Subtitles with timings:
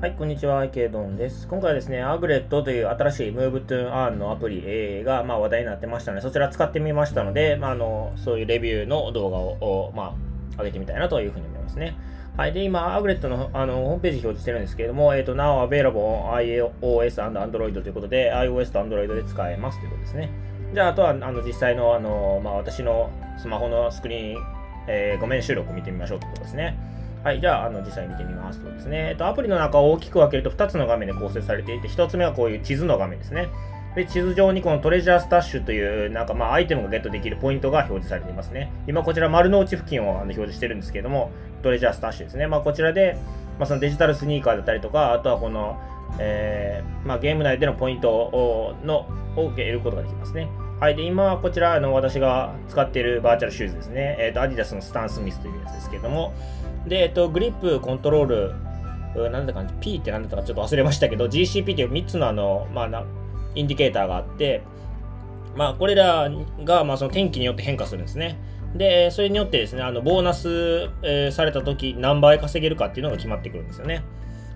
[0.00, 1.46] はい、こんにちは、ケイドンです。
[1.46, 10.16] 今回はですね、アグレットという新しい Move to Earn のアプリが、まあ、話題になってましたので、そちら使ってみましたので、まあ、あのそういうレビューの動画を、ま
[10.56, 11.96] あ、上げてみたいなというふうに思いますね。
[12.36, 12.52] はい。
[12.52, 20.30] で、今、アグレットのあのホームページ表示してるんですけれども、えっ、ー、と、Now available iOS and Android ということで、iOS と Android で使えますということですね。
[20.74, 24.42] じゃあ、あとは、あの、実際の、あの、まあ、私のスマホのスクリーン、
[24.88, 26.78] えー、画面収録を見てみましょうということですね。
[27.22, 33.48] はい、じゃあ、あの実際見てみますとですね、えっと、アプリの中を大きく分けると2つの画面で構成されていて、1つ目はこういう地図の画面ですね。
[33.94, 38.72] で、地図上にこのトレジャースタッシュという、なんかまあアイテムがゲットできるポイントが表示されていますね。
[38.86, 41.30] 今こちら丸の内付近をあの表示してるんですけども、
[41.62, 42.46] トレジャースタッシュですね。
[42.46, 43.18] まあこちらで、
[43.58, 45.78] まあ、そのデジタルスニーカーだったりとか、あとはこの、
[46.18, 50.48] えー、まあ、ゲーム内でのポイントをのを得ることができますね。
[50.80, 50.96] はい。
[50.96, 54.16] で、今こちら、あの、私が使っているバーチャルシューズですね。
[54.18, 56.32] え、ー、と、アディダスのスタン・スミスというやつですけども、
[56.86, 58.54] で、え、ー、と、グリップ、コントロー
[59.14, 63.04] ル、なんだか、P って何だったかちょっと忘れましたけど、GCP っていう3つのあの、まあな、
[63.54, 64.62] インディケーターがあって、
[65.54, 66.30] まあ、これら
[66.64, 68.38] が、まあ、その天気によって変化するんですね。
[68.74, 74.02] で、それによってですね、あの、ボーナス、えー、された時、何倍稼げるかっていうのが決まってくるんですよね。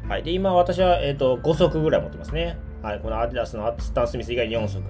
[0.09, 0.23] はい。
[0.23, 2.57] で、今私は、えっ、ー、と、5足ぐらい持ってますね。
[2.85, 4.83] はい、このアディダスのスタン・スミス以外4足。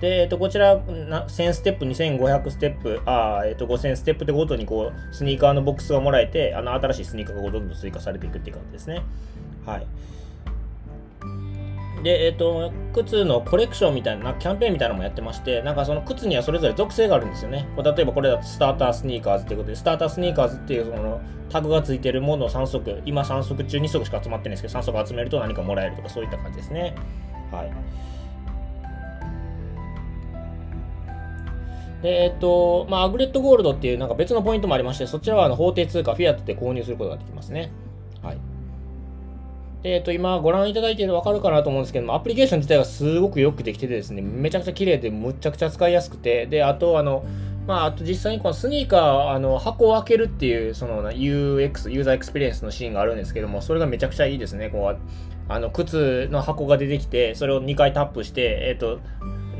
[0.00, 9.02] で、えっと、こちら、1000ステップ、2500ステップ、あえっと、5000ステップでごとにこう、スニーカーのボックスがもらえて、あの、新しいスニーカーがどんどん追加されていくっていう感じですね。
[9.66, 9.86] はい。
[12.02, 17.68] で、えっ、と、靴のコレクションみたいな、キャンペーンみたいなのもやってまして、なんかその靴にはそれぞれ属性があるんですよね。
[17.76, 26.94] 例えばこれだとスタータースニーカーズっていうことで、スタータースニーカーズっていうそのタグがついてるものを3足、今3足中2足しか集まってないんですけど、3足集めると何かもらえるとかそういった感じですね。
[27.52, 27.72] はい。
[32.02, 37.70] で、えっと、まあ、アグレットゴールドっていうなんか別のポイントもありまして、そちらはあの法定通貨、フィアットで購入することができますね。
[38.22, 38.38] はい。
[39.82, 47.24] で、えっと、今ご覧いただいているのわかるかなと思うんですけども、アプリケーション自体がすごくよくできててですね、めちゃくちゃ綺麗でむちゃくちゃ使いやすくて、で、あと、あの、
[47.66, 54.68] まあ、あと実際にこのスニーカー、あの、箱を開けるっていう、その UX、ユーザーエクスペリエンスのシーンがあるんですけども、それがめちゃくちゃいいですね。
[54.68, 54.96] こう、
[55.54, 59.00] あの、靴の箱が出てきて、それを2回タップして、えっ、と、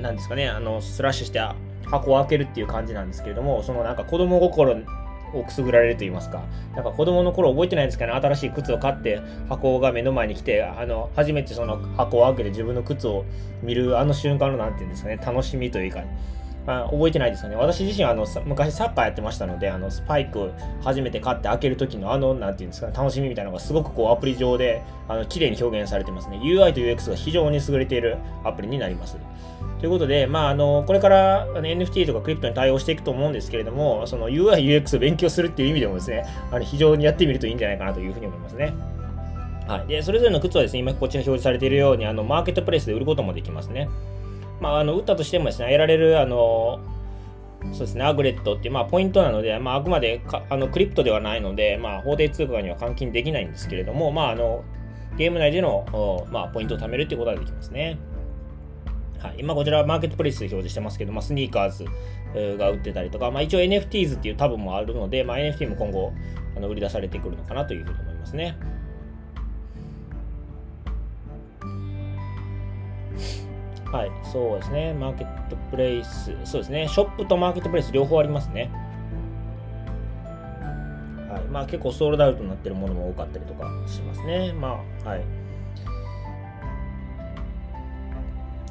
[0.01, 1.41] なんですかね、あの、スラッシュして
[1.87, 4.77] 箱を開けるっていう感じなんですけれども、そのなんか子供心
[5.35, 6.43] をくすぐられると言いますか、
[6.75, 13.25] なんか子供の頃覚えてないんですけど、ね、新しい靴を買って箱が目の前に来て、あの、初めてその箱を開けて自分の靴を
[13.63, 16.03] 見るあの瞬間のなんていうんですかね、楽しみというか、
[16.67, 17.56] あ覚えてないですよね。
[17.56, 20.53] 私自身はあの昔サッカーやってましたので、あのスパイク
[20.83, 26.39] 初めて買って開ける時のあの、なんていうんですかね、楽しみみたいなのがすごくこうアプリ上であの綺麗に表現されてますね。
[26.39, 29.17] UI と UX が非常に優れているアプリになります。
[29.81, 38.73] ということで、まあ、あのこれからあの NFT とかクリプトに対応していくと思うんですけれども、その UI、UX を勉強するっていう意味でもですね、あの非常にやってみるといいんじゃないかなというふうに思いますね。
[39.67, 39.89] はい。
[39.89, 43.89] で、それぞれの靴はですね、今こちら表示されているように、あのマーケットプレイスで売ることもできますね。
[44.62, 46.78] まあ、あの打ったとしてもですね、得られるあの
[47.73, 54.65] そうですね、アグレットっていう、まあ、ポイントなので、まあ、あくまであのクリプトではないので、まあ、法定通貨には換金できないんですけれども、まあ、あの
[55.17, 57.99] ゲーム内での、まあ、ポイントを貯めるっていうことができますね。
[59.19, 66.12] はい、今こちらはマーケットプレイスで表示してますけど、まあ、スニーカーズが売ってたりとか、まあ、一応 NFTs っていうタブもあるので、まあ、NFT も今後
[66.56, 68.56] あの売り出されてくるのかなというふうに思いますね。
[73.93, 74.95] はい、そうですね。
[74.95, 76.89] マーケットプレイス、そうですね。
[76.89, 78.71] ショップとマーケットプレイス両方ありますね。
[81.29, 84.55] はい、まあ結構ソールドアウトになってるものも多かったりとかしますね。
[84.55, 85.23] まあ、はい。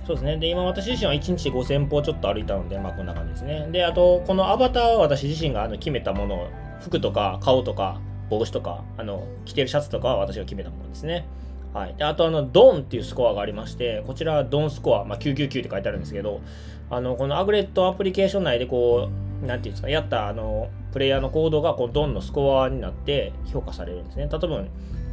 [0.08, 0.38] そうですね。
[0.38, 3.68] で、今私自身は1日5000歩ちょっと歩いたので、まあこんな感じですね。
[3.72, 6.50] で、あと、このアバターは私自身があの決めたもの、
[6.80, 8.02] 服とか顔とか
[8.32, 11.28] 帽子とか、あの、着てるシャツとかは私が決めたものですね。
[11.74, 16.42] はい、であとあのドンっていうスコアがありましてこちらはドンスコア、まあ、999って書いてあるんですけど
[16.90, 19.10] あのこのアグレットアプリケーション内でこ
[19.42, 24.64] うなんていうんですかやったあのプレイヤーのコードがこうドンのスコアになって評価されるんですね例えば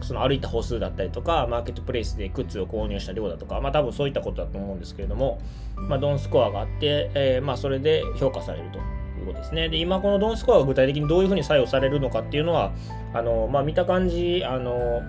[0.01, 5.41] その歩いた歩数だったりとかマーケットプレイスで靴を購入した量だとかまあ多分そういったことだと思うんですけれども、
[5.77, 8.79] まあ、ドンスコアがあって、えー、まあそれで評価されると
[9.19, 9.69] いうことですね。
[9.69, 12.73] で、今このドンスコアが具体的にどういうふうに作用されるのかっていうのは、
[13.13, 15.03] あの、まあ見た感じ、あの、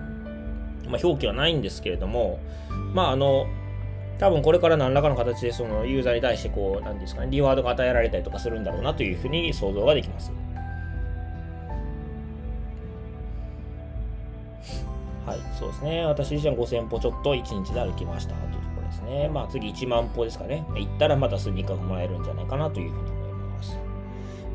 [0.90, 2.38] まあ、表記はないんですけれども、
[2.92, 3.46] まあ、あの、
[4.18, 10.30] 多分これから何らかの形でそのユーザーに対してこう、なんですかね、リワードが与えられたりとかするんだろうなというふうに想像ができます。
[15.24, 16.04] はい、そうですね。
[16.04, 19.28] 私自身は5000歩ちょっと1日で歩きましたというところですね。
[19.28, 20.64] まあ次1万歩ですかね。
[20.74, 23.19] 行ったらまたスニーカーがもらえるんじゃないかなというふうに。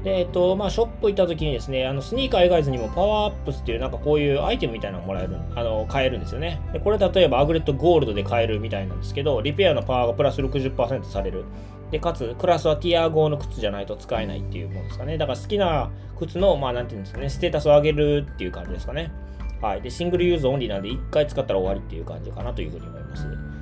[0.06, 6.62] で、えっと、まあ、ショップ行った時にですね、あの、スニーカー以外にも power ups っていうなんかこういうアイテムみたいなのもらえる、あの、買えるんですよね。
[6.74, 11.46] で、これ例えば Aglet ゴールドで買えるみたいなんですけど、リペアのパワーがプラス60%される。
[11.90, 15.18] で、かつ、クラスは tier 5の靴じゃないと使えないっていうものですかね。
[15.18, 19.12] だから好きな靴の、まあ、なんていうんですかね、ステータスを上げるっていう感じですかね。
[19.60, 19.82] はい。
[19.82, 23.55] で、 single use only なんで、1回使ったら終わりっていう感じかなというふうに思います。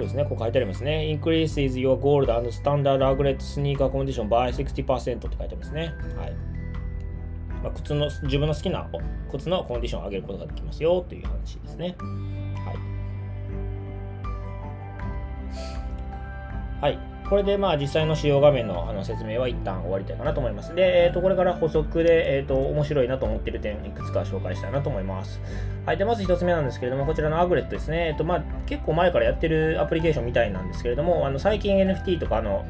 [0.00, 1.14] そうですね、ここ書いてありますね。
[1.14, 5.92] increases your gold and standard aglet sneaker condition by 60%って書いてますね。
[6.16, 6.32] はい。
[7.62, 8.88] まあ、靴の、自分の好きな
[9.30, 11.96] 靴のコンディションを上げることができますよという話ですね。
[16.80, 16.94] はい。
[16.94, 17.09] はい。
[17.30, 20.74] これでまあ実際の使用画面のあの説明は一旦終わりたいかなと思います。
[20.74, 25.40] で、えー、とこれから補足で、えー、と面白いなと思っている点、いくつか紹介したいなと思います。
[25.86, 28.08] はい、でまず1つ目なんですけれども、こちらのアグレットですね。
[28.08, 32.64] えーとまあ、結構前からやってるアプリケーションみたいなんですけれども、あの最近 NFT とかの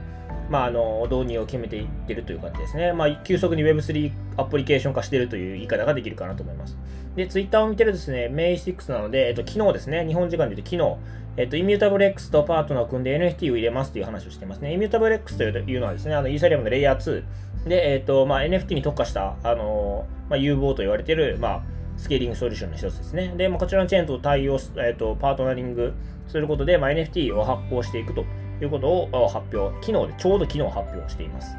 [0.51, 2.93] まあ、あの導入を決めていってるという感じですね。
[2.93, 6.77] まあ、急速に Web3 アプリケーション化しているという言い方ができるかなと思います。
[7.15, 10.97] で、Twitter を見てるですね、May6 なので、えっと、昨日ですね、日本時間で言うと昨日、
[11.37, 14.73] えっと、イミュータブル X とパートナーを組んで NFT を入れますという話をしてますね。
[14.73, 21.62] イミュータブル X というのはですね、あのイーサリアムのレイヤー2で、えっとまあ、NFT に特化した、あのまあ、有望と言われている、まあ、
[21.97, 23.35] スケーリングソリューションの一つですね。
[23.37, 25.94] で、まあ、こちらのチェーンと対応、えっと、パートナリング
[26.27, 28.25] することで、まあ、NFT を発行していくと
[28.62, 31.55] いうことを発表、昨日で、ちょうど昨日発表しています。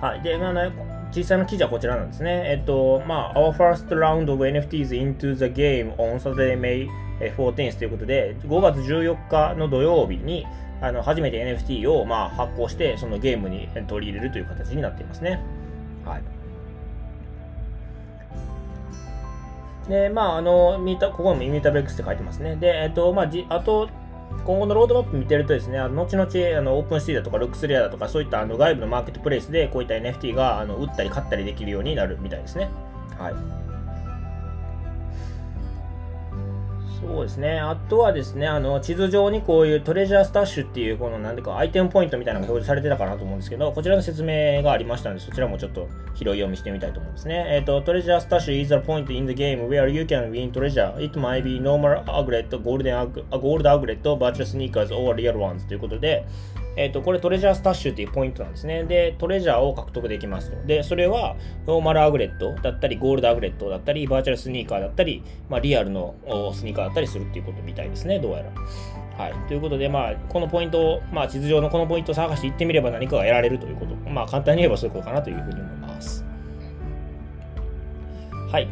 [0.00, 0.22] はい。
[0.22, 0.72] で、まあね、
[1.14, 2.42] 実際の記事はこちらなんですね。
[2.46, 6.88] えっと、まあ、Our first round of NFTs into the game on Saturday, May
[7.30, 10.46] 14th ということで、5月14日の土曜日に、
[10.80, 15.40] あの初めて NFT をまあ発行して、そのゲームに取り入れるという形になっていますね。
[16.04, 16.22] はい。
[19.88, 22.56] で、まあ、あの、ミータここも Immutable X って書いてますね。
[22.56, 23.88] で、えっと、まあ、じあと、
[24.44, 32.70] 今後のロードマップ見てるとですね、あの後々あの OpenSea だとか LooksRare だとかそういったあの外部のマーケットプレイスでこういった NFT があの売ったり買ったりできるようになるみたいですね。
[33.18, 33.71] はい。
[37.02, 37.58] そうですね。
[37.58, 47.44] あとはですね、あの、地図上にこういう treasure stash っていう、この、なんでか、アイテムポイントみたいなのが表示されてたかなと思うんですけど、こちらの説明がありましたので、そちらもちょっと拾い読みしてみたいと思うんですね。
[47.48, 50.94] えっ、ー、と、 treasure stash is a point in the game where you can win treasure.
[51.02, 56.24] It might be normal aglet, golden, gold aglet, virtual sneakers or real ones ということで、
[56.76, 58.84] えっ、ー、と、これ treasure stash っていうポイントなんですね。
[58.84, 60.66] で、トレジャーを獲得できますと。
[60.66, 61.36] で、それは、
[61.66, 66.14] ノーマルアグレットだったり、ゴールドアグレットだったり、バーチャルスニーカーだったり、まあ、リアルの
[66.54, 68.52] スニーカーだったりするっていうことみたいですね、どうやら。
[69.22, 69.34] はい。
[69.48, 73.94] ということで、まあ、このポイントを、まあ、地図上のこのポイントを探していってみれば何かが得られるということ。
[74.08, 76.24] まあ、簡単に言えばそういうことかなというふうに思います。
[78.50, 78.68] はい。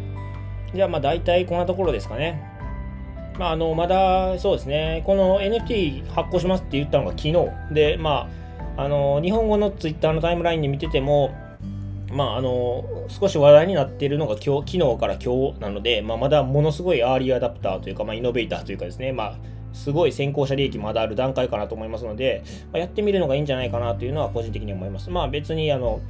[0.74, 2.49] じゃあ、まあ、大体こんなところですかね。
[3.38, 7.34] まあ、あの、まだ、そうですね、この NFT 発行しますって言ったのが昨日。
[7.72, 8.28] で、ま
[8.76, 11.34] あ、あの、日本語のツイッターのタイムラインで見てても、
[12.12, 19.36] まあ、あの、少し話題になっているのが今日、昨日から今日なので、まあ、まだものすごいアーリーアダプターというか、まあ、イノベーターというかですね、まあ、
[19.72, 22.42] すごい先行者利益まだある段階かなと思いますので、
[22.72, 25.10] まあ、やってみるのがいいんじゃないかなというのは個人的に思います。
[25.10, 26.00] まあ、別に、あの、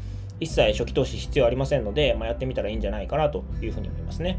[0.40, 4.38] 一切初期投資必要ありませんので、まあ、やってみたらいいんじゃないかなというふうに思いますね。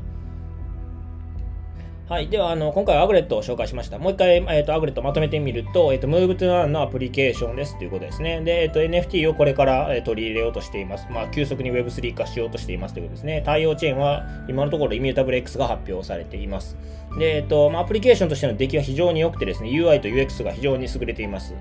[2.12, 2.28] はい。
[2.28, 3.98] では、あの、今回はアグレットを紹介しました。
[3.98, 8.42] もう一回、えっ、ー、と、アグレットまとめてみると、えっ、ー、と、Move to Earn のアプリケーションですということですね。
[8.42, 11.08] で、えっ、ー、と、NFT をこれから、え取り入れようとしています。
[11.10, 13.42] まあ、急速に Web3 化しようとしていますということですね。
[13.46, 16.76] 対応チェーンは、今のところイミュータブル X が発表されています。
[17.18, 21.54] で、えっ、と、まあ、アプリケーションとしての出来は非常に良くてですね、UI と UX が非常に優れています。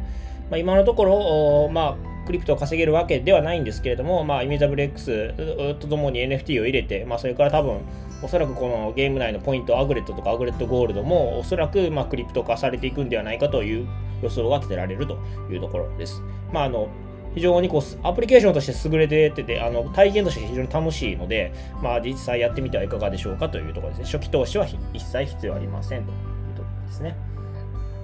[0.50, 5.32] まあ、今のところ、まあ、クリプトを稼げるわけではないんですけれども、まあ、イミュータブル X
[5.78, 7.82] とともに NFT を入れて、まあ、それから多分、
[8.22, 13.88] おそらくこのゲーム内のポイント、アグレットとかアグレットゴールドも、おそらくまクリプト化されていくんではないかという
[14.22, 15.18] 予想が立てられると
[15.50, 16.22] いうところです。
[16.52, 16.88] まあ、あの
[17.34, 24.04] 非常にこうアプリケーションとして優れててあの体験として非常に楽しいので、まあ、実際やってみてはいかがでしょうかというところですね。
[24.06, 26.16] 初期投資は一切必要ありませんという
[26.56, 27.16] ところですね。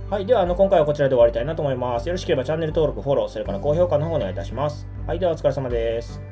[0.08, 0.26] はい。
[0.26, 2.06] では、あの今回はこちらで終わりたいなと思います。
[2.06, 4.86] よろしければチャンネル登録、フォロー、それから高評価の方お願いいたします。
[5.04, 5.18] はい。
[5.18, 6.25] では、お疲れ様です。